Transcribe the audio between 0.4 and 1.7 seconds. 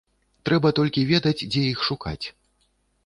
Трэба толькі ведаць, дзе